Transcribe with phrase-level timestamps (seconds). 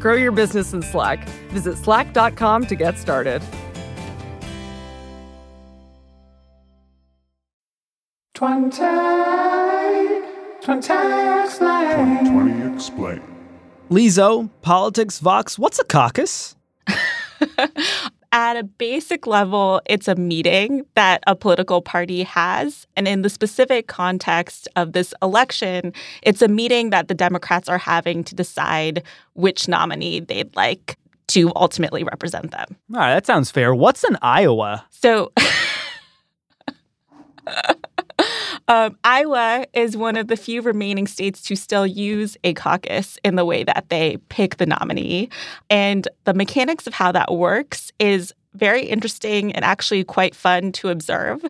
[0.00, 1.28] Grow your business in Slack.
[1.50, 3.42] Visit slack.com to get started.
[8.34, 8.78] 20,
[10.62, 10.76] 20
[11.44, 12.24] explain.
[12.24, 13.22] 20 explain.
[13.90, 16.56] Li Zhou, Politics Vox, what's a caucus?
[18.32, 22.86] At a basic level, it's a meeting that a political party has.
[22.96, 25.92] And in the specific context of this election,
[26.22, 29.02] it's a meeting that the Democrats are having to decide
[29.34, 30.96] which nominee they'd like
[31.28, 32.76] to ultimately represent them.
[32.94, 33.74] All right, that sounds fair.
[33.74, 34.84] What's an Iowa?
[34.90, 35.32] So,
[38.70, 43.34] um, Iowa is one of the few remaining states to still use a caucus in
[43.34, 45.28] the way that they pick the nominee.
[45.68, 50.88] And the mechanics of how that works is very interesting and actually quite fun to
[50.88, 51.44] observe.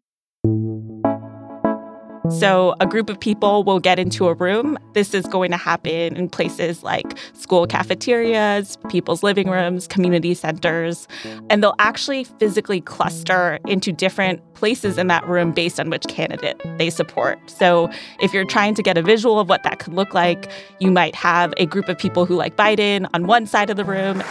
[2.39, 4.78] So, a group of people will get into a room.
[4.92, 11.08] This is going to happen in places like school cafeterias, people's living rooms, community centers,
[11.48, 16.61] and they'll actually physically cluster into different places in that room based on which candidate
[16.79, 17.39] they support.
[17.51, 17.90] So,
[18.20, 21.14] if you're trying to get a visual of what that could look like, you might
[21.14, 24.23] have a group of people who like Biden on one side of the room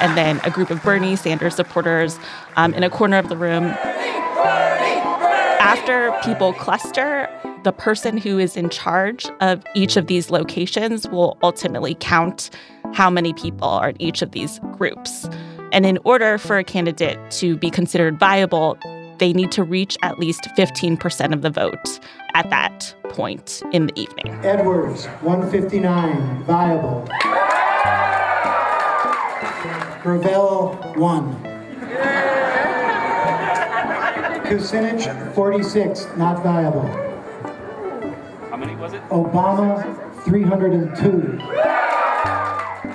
[0.00, 2.18] and then a group of Bernie Sanders supporters
[2.56, 3.76] um, in a corner of the room.
[5.60, 7.28] After people cluster,
[7.64, 12.48] the person who is in charge of each of these locations will ultimately count
[12.94, 15.28] how many people are in each of these groups.
[15.70, 18.78] And in order for a candidate to be considered viable,
[19.18, 22.00] they need to reach at least 15% of the vote
[22.32, 24.32] at that point in the evening.
[24.42, 27.06] Edwards, 159, viable.
[30.02, 31.49] Gravel, 1.
[34.50, 36.82] Kucinich, 46, not viable.
[38.50, 39.00] How many was it?
[39.08, 39.80] Obama,
[40.24, 41.38] 302.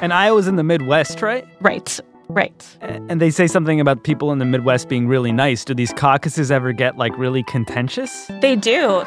[0.01, 1.47] And Iowa's in the Midwest, right?
[1.61, 2.77] Right, right.
[2.81, 5.63] And they say something about people in the Midwest being really nice.
[5.63, 8.25] Do these caucuses ever get like really contentious?
[8.41, 9.03] They do.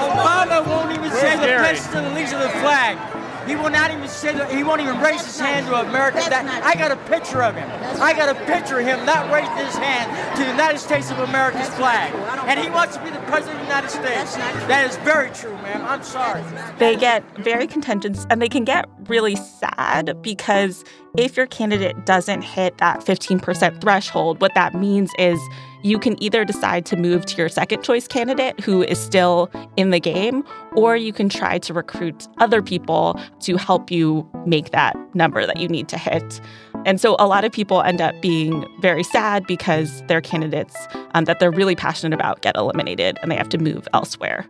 [0.00, 3.19] Obama won't even say the pledge to the Legion of the Flag.
[3.50, 6.18] He will not even say the, he won't even raise his hand to America.
[6.30, 7.68] That I got a picture of him.
[8.00, 10.06] I got a picture of him not raising his hand
[10.36, 12.14] to the United States of America's flag.
[12.46, 14.36] And he wants to be the president of the United States.
[14.68, 15.84] That is very true, ma'am.
[15.84, 16.44] I'm sorry.
[16.78, 20.84] They get very contentious and they can get really sad because
[21.16, 25.38] if your candidate doesn't hit that 15% threshold, what that means is
[25.82, 29.90] you can either decide to move to your second choice candidate who is still in
[29.90, 30.44] the game,
[30.76, 35.58] or you can try to recruit other people to help you make that number that
[35.58, 36.40] you need to hit.
[36.86, 40.76] And so a lot of people end up being very sad because their candidates
[41.14, 44.46] um, that they're really passionate about get eliminated and they have to move elsewhere.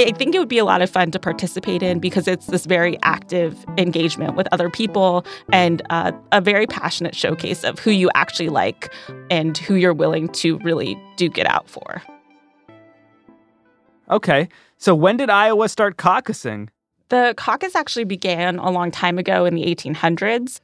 [0.00, 2.66] I think it would be a lot of fun to participate in because it's this
[2.66, 8.10] very active engagement with other people and uh, a very passionate showcase of who you
[8.14, 8.92] actually like
[9.30, 12.02] and who you're willing to really duke it out for.
[14.10, 14.48] Okay.
[14.78, 16.68] So when did Iowa start caucusing?
[17.10, 20.60] The caucus actually began a long time ago in the 1800s,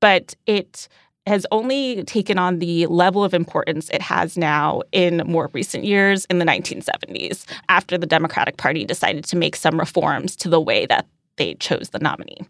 [0.00, 0.88] but it
[1.26, 6.24] has only taken on the level of importance it has now in more recent years
[6.26, 10.86] in the 1970s after the Democratic Party decided to make some reforms to the way
[10.86, 12.40] that they chose the nominee.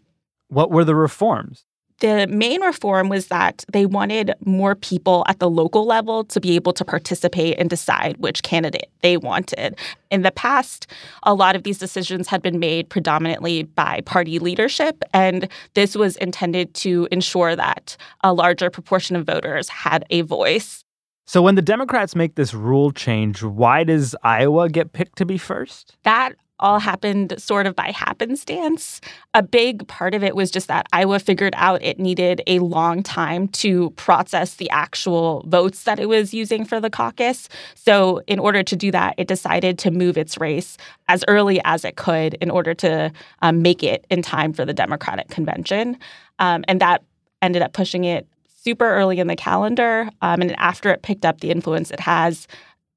[0.47, 1.65] What were the reforms?
[2.03, 6.57] The main reform was that they wanted more people at the local level to be
[6.57, 9.79] able to participate and decide which candidate they wanted.
[10.11, 10.85] In the past,
[11.23, 16.17] a lot of these decisions had been made predominantly by party leadership, and this was
[16.17, 20.83] intended to ensure that a larger proportion of voters had a voice.
[21.25, 25.37] So when the Democrats make this rule change, why does Iowa get picked to be
[25.37, 25.95] first?
[26.03, 29.01] That all happened sort of by happenstance.
[29.33, 33.03] A big part of it was just that Iowa figured out it needed a long
[33.03, 37.49] time to process the actual votes that it was using for the caucus.
[37.75, 40.77] So, in order to do that, it decided to move its race
[41.07, 43.11] as early as it could in order to
[43.41, 45.97] um, make it in time for the Democratic convention.
[46.39, 47.03] Um, and that
[47.41, 48.27] ended up pushing it
[48.63, 50.09] super early in the calendar.
[50.21, 52.47] Um, and after it picked up the influence it has,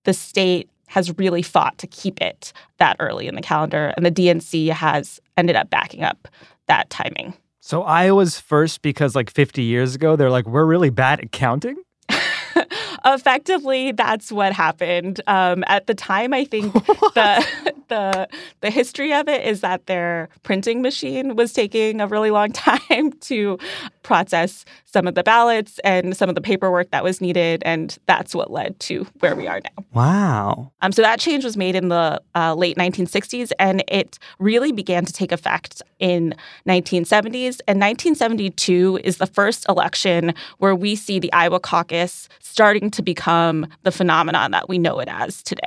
[0.04, 4.10] the state has really fought to keep it that early in the calendar, and the
[4.10, 6.28] DNC has ended up backing up
[6.66, 7.34] that timing.
[7.60, 11.76] So Iowa's first because like 50 years ago, they're like, we're really bad at counting.
[13.06, 15.20] Effectively, that's what happened.
[15.28, 16.72] Um, at the time, I think
[17.14, 18.28] the the
[18.62, 23.12] the history of it is that their printing machine was taking a really long time
[23.12, 23.58] to
[24.02, 28.34] process some of the ballots and some of the paperwork that was needed, and that's
[28.34, 29.84] what led to where we are now.
[29.92, 30.72] Wow.
[30.80, 35.04] Um, so that change was made in the uh, late 1960s, and it really began
[35.04, 36.34] to take effect in
[36.66, 37.60] 1970s.
[37.68, 43.66] And 1972 is the first election where we see the Iowa caucus starting to become
[43.82, 45.62] the phenomenon that we know it as today.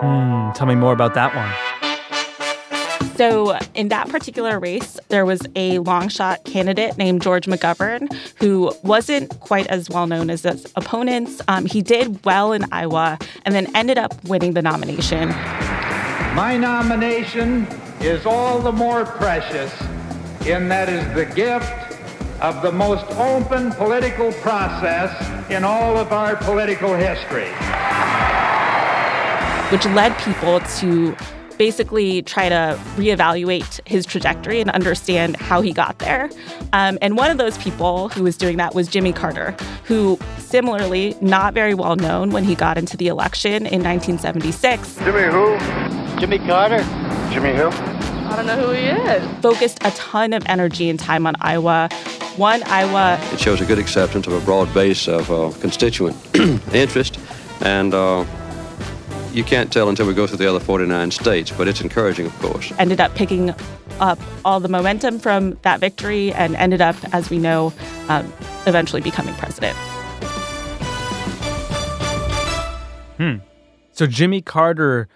[0.00, 1.52] Hmm, tell me more about that one.
[3.16, 8.72] So, in that particular race, there was a long shot candidate named George McGovern who
[8.82, 11.42] wasn't quite as well known as his opponents.
[11.46, 15.28] Um, he did well in Iowa and then ended up winning the nomination.
[16.34, 17.66] My nomination
[18.00, 19.72] is all the more precious
[20.46, 21.81] in that is the gift
[22.42, 25.10] of the most open political process
[25.48, 27.48] in all of our political history.
[29.70, 31.16] Which led people to
[31.56, 36.28] basically try to reevaluate his trajectory and understand how he got there.
[36.72, 39.52] Um, and one of those people who was doing that was Jimmy Carter,
[39.84, 44.96] who similarly not very well known when he got into the election in 1976.
[44.96, 46.18] Jimmy who?
[46.18, 46.82] Jimmy Carter.
[47.32, 47.68] Jimmy who?
[47.68, 49.42] I don't know who he is.
[49.42, 51.88] Focused a ton of energy and time on Iowa.
[52.38, 53.18] Won Iowa.
[53.32, 56.16] It shows a good acceptance of a broad base of uh, constituent
[56.74, 57.18] interest
[57.60, 57.94] and.
[57.94, 58.24] Uh,
[59.32, 62.38] you can't tell until we go through the other 49 states, but it's encouraging, of
[62.38, 62.70] course.
[62.78, 63.54] Ended up picking
[63.98, 67.72] up all the momentum from that victory and ended up, as we know,
[68.08, 68.30] um,
[68.66, 69.76] eventually becoming president.
[73.16, 73.36] Hmm.
[73.92, 75.08] So Jimmy Carter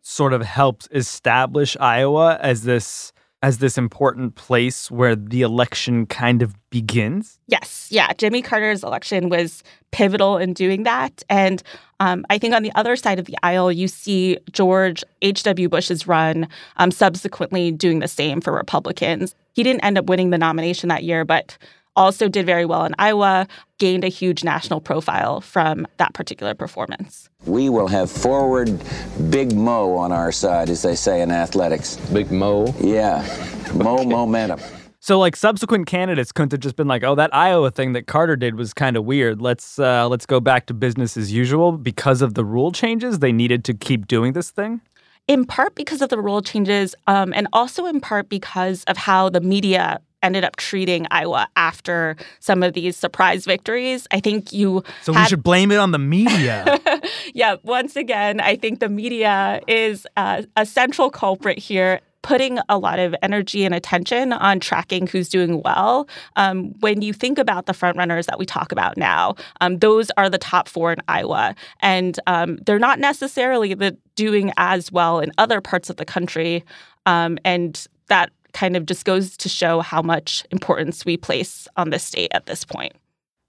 [0.00, 3.12] sort of helped establish Iowa as this
[3.42, 7.38] as this important place where the election kind of begins?
[7.46, 7.88] Yes.
[7.90, 8.12] Yeah.
[8.14, 11.22] Jimmy Carter's election was pivotal in doing that.
[11.30, 11.62] And
[12.00, 15.68] um, I think on the other side of the aisle, you see George H.W.
[15.68, 19.34] Bush's run um, subsequently doing the same for Republicans.
[19.54, 21.56] He didn't end up winning the nomination that year, but
[21.98, 23.46] also did very well in Iowa,
[23.78, 27.28] gained a huge national profile from that particular performance.
[27.44, 28.80] We will have forward
[29.28, 31.96] Big Mo on our side, as they say in athletics.
[32.12, 32.72] Big Mo?
[32.80, 33.26] Yeah,
[33.74, 34.60] Mo momentum.
[35.00, 38.36] So like subsequent candidates couldn't have just been like, "Oh, that Iowa thing that Carter
[38.36, 39.40] did was kind of weird.
[39.40, 43.32] Let's uh, let's go back to business as usual." Because of the rule changes, they
[43.32, 44.80] needed to keep doing this thing.
[45.28, 49.28] In part because of the rule changes, um, and also in part because of how
[49.28, 54.06] the media ended up treating Iowa after some of these surprise victories.
[54.10, 54.82] I think you.
[55.02, 55.22] So had...
[55.22, 56.78] we should blame it on the media.
[57.34, 62.76] yeah, once again, I think the media is uh, a central culprit here putting a
[62.76, 66.08] lot of energy and attention on tracking who's doing well.
[66.36, 70.28] Um, when you think about the frontrunners that we talk about now, um, those are
[70.28, 75.32] the top four in Iowa, and um, they're not necessarily the doing as well in
[75.38, 76.64] other parts of the country,
[77.06, 81.90] um, and that kind of just goes to show how much importance we place on
[81.90, 82.92] this state at this point.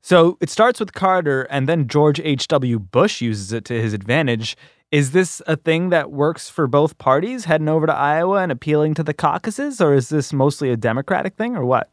[0.03, 2.77] So it starts with Carter, and then George H.W.
[2.77, 4.55] Bush uses it to his advantage.
[4.91, 8.93] Is this a thing that works for both parties, heading over to Iowa and appealing
[8.95, 11.89] to the caucuses, or is this mostly a Democratic thing, or what?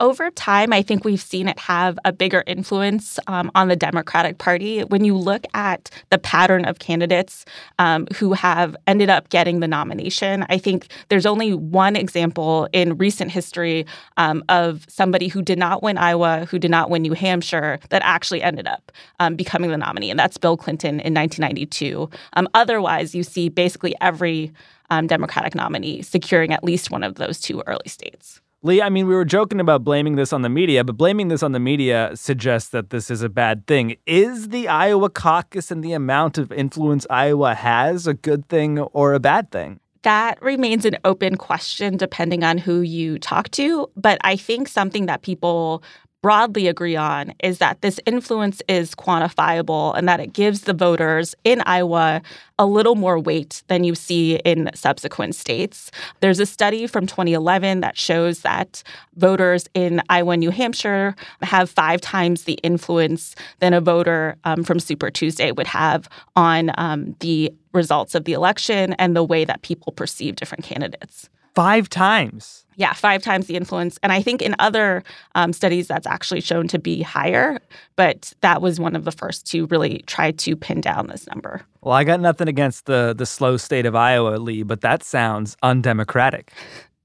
[0.00, 4.38] Over time, I think we've seen it have a bigger influence um, on the Democratic
[4.38, 4.82] Party.
[4.84, 7.44] When you look at the pattern of candidates
[7.80, 12.96] um, who have ended up getting the nomination, I think there's only one example in
[12.96, 13.86] recent history
[14.16, 18.02] um, of somebody who did not win Iowa, who did not win New Hampshire, that
[18.04, 22.08] actually ended up um, becoming the nominee, and that's Bill Clinton in 1992.
[22.34, 24.52] Um, otherwise, you see basically every
[24.90, 28.40] um, Democratic nominee securing at least one of those two early states.
[28.62, 31.44] Li, I mean, we were joking about blaming this on the media, but blaming this
[31.44, 33.96] on the media suggests that this is a bad thing.
[34.04, 39.14] Is the Iowa caucus and the amount of influence Iowa has a good thing or
[39.14, 39.78] a bad thing?
[40.02, 43.88] That remains an open question depending on who you talk to.
[43.94, 45.84] But I think something that people
[46.22, 51.34] broadly agree on is that this influence is quantifiable and that it gives the voters
[51.44, 52.22] in Iowa
[52.58, 55.90] a little more weight than you see in subsequent states.
[56.20, 58.82] There's a study from 2011 that shows that
[59.16, 64.64] voters in Iowa and New Hampshire have five times the influence than a voter um,
[64.64, 69.44] from Super Tuesday would have on um, the results of the election and the way
[69.44, 71.28] that people perceive different candidates.
[71.54, 72.66] Five times.
[72.78, 73.98] Yeah, five times the influence.
[74.04, 75.02] And I think in other
[75.34, 77.58] um, studies that's actually shown to be higher,
[77.96, 81.62] but that was one of the first to really try to pin down this number.
[81.82, 85.56] Well, I got nothing against the the slow state of Iowa, Li, but that sounds
[85.62, 86.52] undemocratic.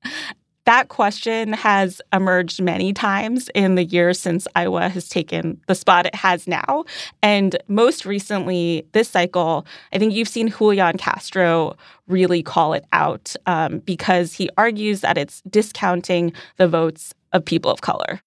[0.65, 6.05] That question has emerged many times in the years since Iowa has taken the spot
[6.05, 6.85] it has now.
[7.21, 11.75] And most recently, this cycle, I think you've seen Julian Castro
[12.07, 17.71] really call it out um, because he argues that it's discounting the votes of people
[17.71, 18.21] of color.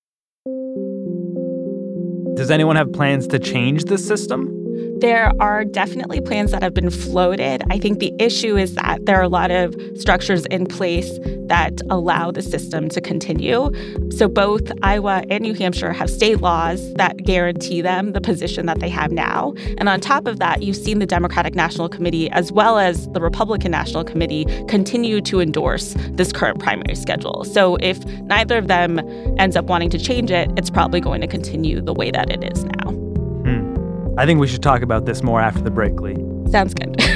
[2.37, 4.53] Does anyone have plans to change the system?
[5.01, 7.63] There are definitely plans that have been floated.
[7.71, 11.81] I think the issue is that there are a lot of structures in place that
[11.91, 13.71] allow the system to continue.
[14.11, 18.81] So both Iowa and New Hampshire have state laws that guarantee them the position that
[18.81, 19.55] they have now.
[19.79, 23.21] And on top of that, you've seen the Democratic National Committee as well as the
[23.21, 27.45] Republican National Committee continue to endorse this current primary schedule.
[27.45, 28.99] So if neither of them
[29.39, 32.45] ends up wanting to change it, it's probably going to continue the way that it
[32.45, 32.91] is now.
[32.91, 34.15] Hmm.
[34.19, 36.15] I think we should talk about this more after the break, Li.
[36.51, 37.01] Sounds good.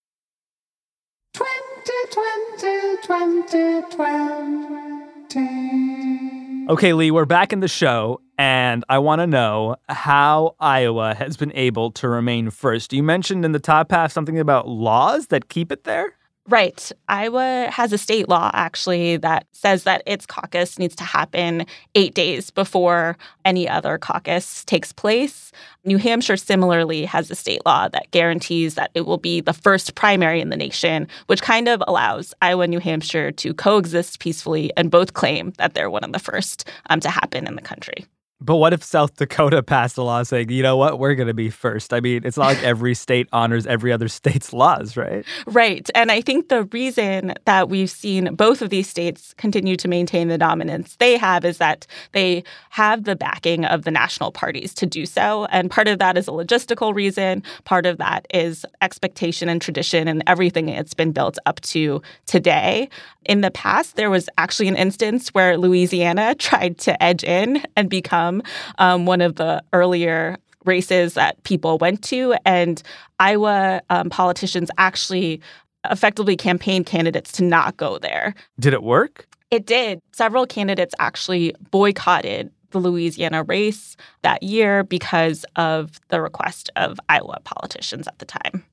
[3.03, 6.67] 2020, 2020.
[6.69, 11.35] Okay, Li, we're back in the show, and I want to know how Iowa has
[11.35, 12.93] been able to remain first.
[12.93, 16.13] You mentioned in the top half something about laws that keep it there?
[16.51, 16.91] Right.
[17.07, 21.65] Iowa has a state law actually that says that its caucus needs to happen
[21.95, 25.53] eight days before any other caucus takes place.
[25.85, 29.95] New Hampshire similarly has a state law that guarantees that it will be the first
[29.95, 34.73] primary in the nation, which kind of allows Iowa and New Hampshire to coexist peacefully
[34.75, 38.05] and both claim that they're one of the first um, to happen in the country.
[38.41, 41.33] But what if South Dakota passed a law saying, you know what, we're going to
[41.33, 41.93] be first?
[41.93, 45.23] I mean, it's not like every state honors every other state's laws, right?
[45.45, 45.89] Right.
[45.93, 50.27] And I think the reason that we've seen both of these states continue to maintain
[50.27, 54.85] the dominance they have is that they have the backing of the national parties to
[54.85, 55.45] do so.
[55.45, 60.07] And part of that is a logistical reason, part of that is expectation and tradition
[60.07, 62.89] and everything it's been built up to today.
[63.25, 67.89] In the past, there was actually an instance where Louisiana tried to edge in and
[67.89, 68.30] become
[68.77, 72.35] um, one of the earlier races that people went to.
[72.45, 72.81] And
[73.19, 75.41] Iowa um, politicians actually
[75.89, 78.35] effectively campaigned candidates to not go there.
[78.59, 79.27] Did it work?
[79.49, 79.99] It did.
[80.13, 87.39] Several candidates actually boycotted the Louisiana race that year because of the request of Iowa
[87.43, 88.63] politicians at the time.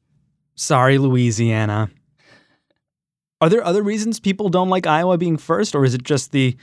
[0.55, 1.91] Sorry, Louisiana.
[3.41, 6.57] Are there other reasons people don't like Iowa being first, or is it just the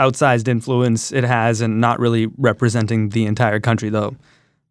[0.00, 4.16] outsized influence it has and not really representing the entire country, though?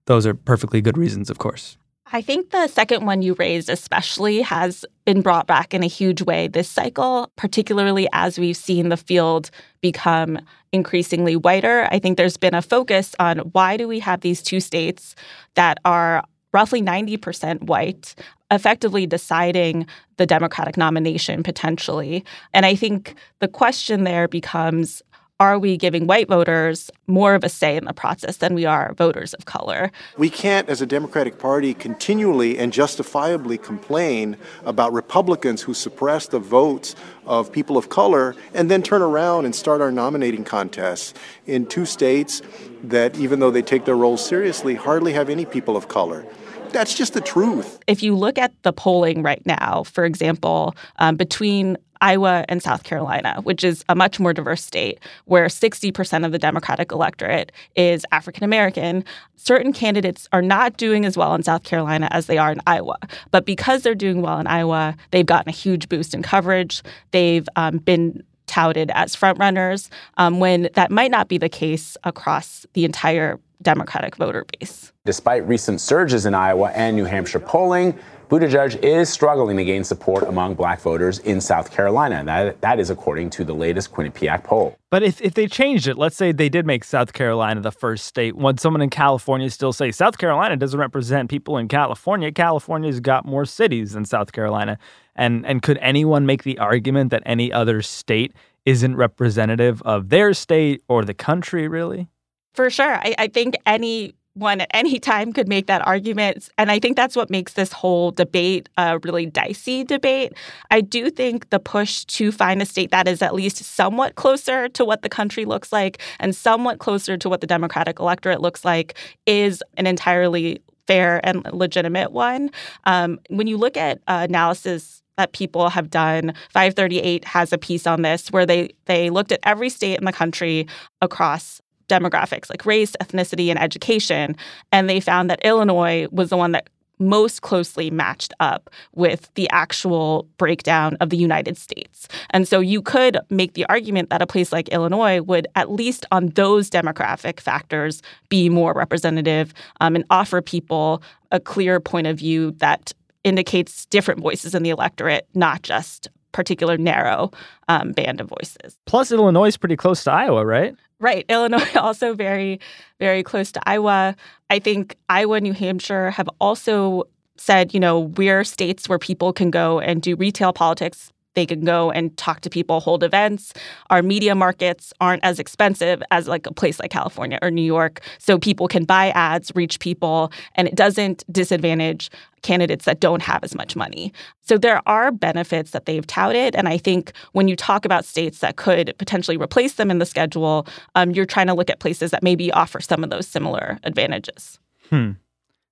[0.06, 1.78] Those are perfectly good reasons, of course.
[2.12, 6.24] I think the second one you raised, especially, has been brought back in a huge
[6.24, 10.40] way this cycle, particularly as we've seen the field become
[10.72, 11.88] increasingly whiter.
[11.92, 15.16] I think there's been a focus on why do we have these two states
[15.54, 18.16] that are roughly 90% white,
[18.50, 19.86] effectively deciding
[20.18, 22.26] the Democratic nomination potentially.
[22.54, 25.04] And I think the question there becomes
[25.40, 28.94] are we giving white voters more of a say in the process than we are
[28.96, 29.90] voters of color?
[30.18, 36.40] We can't, as a Democratic Party, continually and justifiably complain about Republicans who suppress the
[36.40, 36.94] votes
[37.26, 41.14] of people of color and then turn around and start our nominating contests
[41.48, 42.42] in two states
[42.84, 46.26] that, even though they take their roles seriously, hardly have any people of color.
[46.72, 47.80] That's just the truth.
[47.88, 52.84] If you look at the polling right now, for example, um, between Iowa and South
[52.84, 58.06] Carolina, which is a much more diverse state where 60% of the Democratic electorate is
[58.12, 59.04] African American.
[59.36, 62.98] Certain candidates are not doing as well in South Carolina as they are in Iowa.
[63.32, 66.84] But because they're doing well in Iowa, they've gotten a huge boost in coverage.
[67.12, 72.66] They've um, been touted as frontrunners um, when that might not be the case across
[72.74, 74.92] the entire Democratic voter base.
[75.06, 77.98] Despite recent surges in Iowa and New Hampshire polling,
[78.30, 82.24] Buttigieg is struggling to gain support among black voters in South Carolina.
[82.24, 84.78] That, that is according to the latest Quinnipiac poll.
[84.92, 88.06] But if, if they changed it, let's say they did make South Carolina the first
[88.06, 92.32] state, would someone in California still say South Carolina doesn't represent people in California?
[92.32, 94.78] California's got more cities than South Carolina.
[95.16, 98.34] And and could anyone make the argument that any other state
[98.64, 102.10] isn't representative of their state or the country, really?
[102.54, 102.96] For sure.
[102.96, 106.50] I, I think any one at any time could make that argument.
[106.58, 110.34] And I think that's what makes this whole debate a really dicey debate.
[110.72, 114.70] I do think the push to find a state that is at least somewhat closer
[114.70, 118.66] to what the country looks like and somewhat closer to what the Democratic electorate looks
[118.66, 122.50] like is an entirely fair and legitimate one.
[122.86, 126.34] Um, when you look at uh, analysis that people have done.
[126.54, 130.14] 538 has a piece on this where they they looked at every state in the
[130.14, 130.66] country
[131.02, 134.36] across demographics like race, ethnicity, and education.
[134.72, 136.70] And they found that Illinois was the one that
[137.00, 142.08] most closely matched up with the actual breakdown of the United States.
[142.32, 146.06] And so you could make the argument that a place like Illinois would, at least
[146.12, 152.18] on those demographic factors, be more representative um, and offer people a clear point of
[152.18, 157.32] view that indicates different voices in the electorate, not just particular narrow
[157.68, 158.78] um, band of voices.
[158.86, 160.76] Plus, Illinois is pretty close to Iowa, right?
[161.00, 161.26] Right.
[161.30, 162.60] Illinois also very,
[163.00, 164.16] very close to Iowa.
[164.50, 167.04] I think Iowa, New Hampshire have also
[167.38, 171.14] said, you know, we're states where people can go and do retail politics.
[171.36, 173.54] They can go and talk to people, hold events.
[173.90, 178.02] Our media markets aren't as expensive as like a place like California or New York.
[178.18, 182.10] So people can buy ads, reach people, and it doesn't disadvantage
[182.42, 184.14] candidates that don't have as much money.
[184.42, 186.56] So there are benefits that they've touted.
[186.56, 190.06] And I think when you talk about states that could potentially replace them in the
[190.06, 190.66] schedule,
[190.96, 194.60] um, you're trying to look at places that maybe offer some of those similar advantages.
[194.90, 195.12] Hmm.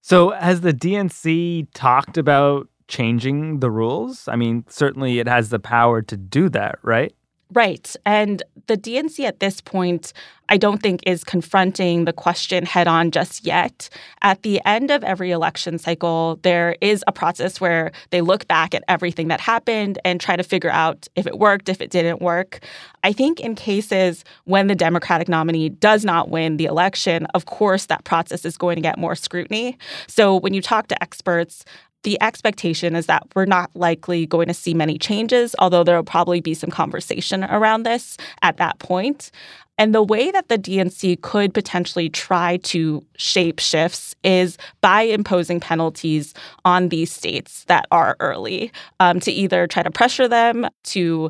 [0.01, 4.27] So has the DNC talked about changing the rules?
[4.27, 7.13] I mean, certainly it has the power to do that, right?
[7.53, 7.95] Right.
[8.05, 10.11] And the DNC at this point,
[10.49, 13.89] I don't think is confronting the question head on just yet.
[14.21, 18.73] At the end of every election cycle, there is a process where they look back
[18.73, 22.21] at everything that happened and try to figure out if it worked, if it didn't
[22.21, 22.59] work.
[23.03, 27.85] I think in cases when the Democratic nominee does not win the election, of course,
[27.85, 29.77] that process is going to get more scrutiny.
[30.07, 31.63] So when you talk to experts,
[32.07, 36.05] the expectation is that we're not likely going to see many changes, although there will
[36.05, 39.29] probably be some conversation around this at that point.
[39.77, 45.59] And the way that the DNC could potentially try to shape shifts is by imposing
[45.59, 51.29] penalties on these states that are early um, to either try to pressure them to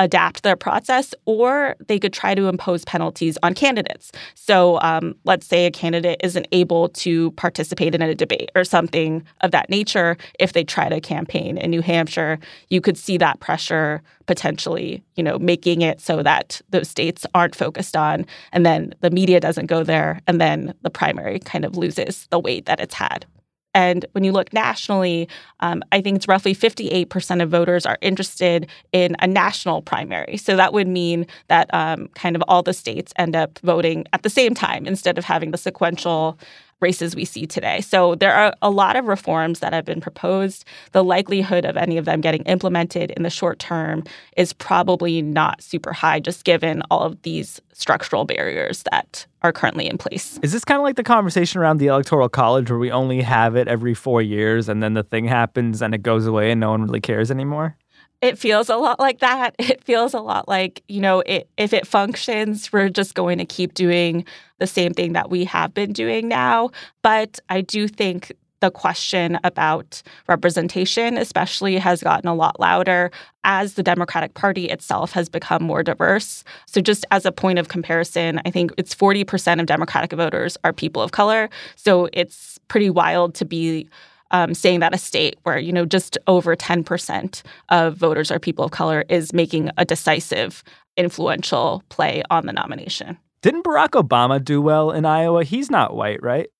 [0.00, 4.10] adapt their process, or they could try to impose penalties on candidates.
[4.34, 9.22] So, um, let's say a candidate isn't able to participate in a debate or something
[9.42, 10.16] of that nature.
[10.38, 12.38] If they try to campaign in New Hampshire,
[12.70, 17.54] you could see that pressure potentially, you know, making it so that those states aren't
[17.54, 21.76] focused on, and then the media doesn't go there, and then the primary kind of
[21.76, 23.26] loses the weight that it's had.
[23.74, 25.28] And when you look nationally,
[25.60, 30.36] um, I think it's roughly 58% of voters are interested in a national primary.
[30.36, 34.22] So that would mean that um, kind of all the states end up voting at
[34.22, 36.38] the same time instead of having the sequential
[36.80, 37.80] races we see today.
[37.80, 40.64] So there are a lot of reforms that have been proposed.
[40.92, 44.04] The likelihood of any of them getting implemented in the short term
[44.36, 49.88] is probably not super high, just given all of these structural barriers that are currently
[49.88, 50.38] in place.
[50.42, 53.56] Is this kind of like the conversation around the Electoral College where we only have
[53.56, 56.70] it every four years and then the thing happens and it goes away and no
[56.70, 57.76] one really cares anymore?
[58.20, 59.54] It feels a lot like that.
[59.70, 63.44] It feels a lot like, you know, it, if it functions, we're just going to
[63.44, 64.24] keep doing
[64.58, 66.70] the same thing that we have been doing now.
[67.02, 73.10] But I do think the question about representation, especially, has gotten a lot louder
[73.44, 76.44] as the Democratic Party itself has become more diverse.
[76.66, 80.72] So, just as a point of comparison, I think it's 40% of Democratic voters are
[80.72, 81.48] people of color.
[81.76, 83.88] So, it's pretty wild to be
[84.30, 88.64] um, saying that a state where you know just over 10% of voters are people
[88.64, 90.62] of color is making a decisive
[90.96, 96.22] influential play on the nomination didn't barack obama do well in iowa he's not white
[96.22, 96.50] right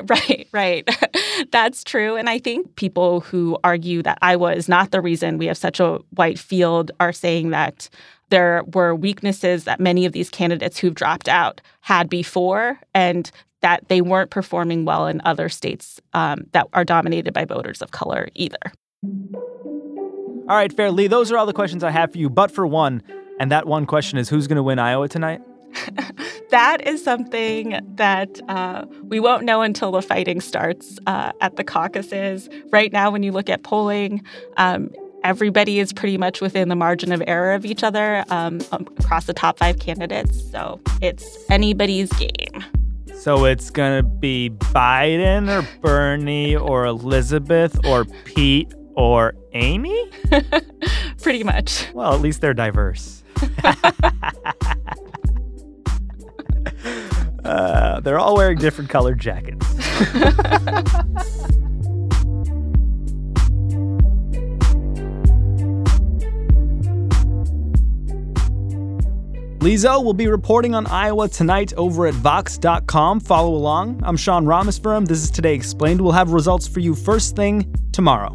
[0.08, 0.88] Right, right.
[1.52, 2.16] That's true.
[2.16, 5.78] And I think people who argue that Iowa is not the reason we have such
[5.78, 7.88] a white field are saying that
[8.30, 13.88] there were weaknesses that many of these candidates who've dropped out had before, and that
[13.88, 18.28] they weren't performing well in other states um, that are dominated by voters of color
[18.34, 18.58] either.
[20.46, 22.66] All right, Fair Li, those are all the questions I have for you, but for
[22.66, 23.02] one,
[23.40, 25.40] and that one question is who's going to win Iowa tonight?
[26.50, 31.64] that is something that uh, we won't know until the fighting starts uh, at the
[31.64, 32.48] caucuses.
[32.70, 34.22] Right now, when you look at polling,
[34.56, 34.90] um,
[35.24, 39.34] everybody is pretty much within the margin of error of each other um, across the
[39.34, 40.48] top five candidates.
[40.50, 42.64] So it's anybody's game.
[43.16, 50.10] So it's going to be Biden or Bernie or Elizabeth or Pete or Amy?
[51.22, 51.88] pretty much.
[51.94, 53.22] Well, at least they're diverse.
[57.44, 59.66] Uh, they're all wearing different colored jackets.
[69.64, 73.18] Li Zhou will be reporting on Iowa tonight over at Vox.com.
[73.20, 73.98] Follow along.
[74.04, 75.08] I'm Sean Rameswaram.
[75.08, 76.02] This is Today Explained.
[76.02, 78.34] We'll have results for you first thing tomorrow.